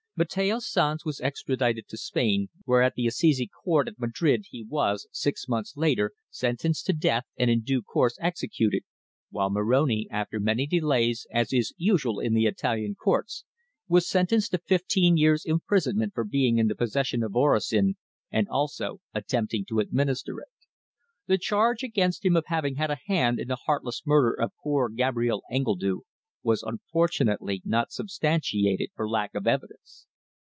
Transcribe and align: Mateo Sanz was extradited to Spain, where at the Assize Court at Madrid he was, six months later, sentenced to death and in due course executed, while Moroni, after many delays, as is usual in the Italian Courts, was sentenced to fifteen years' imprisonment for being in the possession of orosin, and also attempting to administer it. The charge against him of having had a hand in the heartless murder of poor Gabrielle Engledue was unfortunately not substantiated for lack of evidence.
Mateo 0.17 0.59
Sanz 0.59 1.03
was 1.03 1.19
extradited 1.19 1.87
to 1.87 1.97
Spain, 1.97 2.49
where 2.65 2.83
at 2.83 2.93
the 2.93 3.07
Assize 3.07 3.41
Court 3.63 3.87
at 3.87 3.97
Madrid 3.97 4.45
he 4.51 4.63
was, 4.63 5.07
six 5.11 5.47
months 5.47 5.75
later, 5.75 6.11
sentenced 6.29 6.85
to 6.85 6.93
death 6.93 7.23
and 7.37 7.49
in 7.49 7.61
due 7.63 7.81
course 7.81 8.19
executed, 8.21 8.83
while 9.31 9.49
Moroni, 9.49 10.07
after 10.11 10.39
many 10.39 10.67
delays, 10.67 11.25
as 11.31 11.51
is 11.51 11.73
usual 11.75 12.19
in 12.19 12.35
the 12.35 12.45
Italian 12.45 12.93
Courts, 12.93 13.45
was 13.87 14.07
sentenced 14.07 14.51
to 14.51 14.59
fifteen 14.59 15.17
years' 15.17 15.43
imprisonment 15.45 16.13
for 16.13 16.23
being 16.25 16.59
in 16.59 16.67
the 16.67 16.75
possession 16.75 17.23
of 17.23 17.35
orosin, 17.35 17.95
and 18.29 18.47
also 18.47 18.99
attempting 19.15 19.65
to 19.65 19.79
administer 19.79 20.39
it. 20.39 20.49
The 21.25 21.39
charge 21.39 21.81
against 21.81 22.23
him 22.23 22.35
of 22.35 22.43
having 22.45 22.75
had 22.75 22.91
a 22.91 22.99
hand 23.07 23.39
in 23.39 23.47
the 23.47 23.57
heartless 23.65 24.03
murder 24.05 24.33
of 24.39 24.51
poor 24.61 24.87
Gabrielle 24.89 25.41
Engledue 25.49 26.01
was 26.43 26.61
unfortunately 26.61 27.63
not 27.65 27.91
substantiated 27.91 28.89
for 28.95 29.09
lack 29.09 29.33
of 29.33 29.47
evidence. 29.47 30.05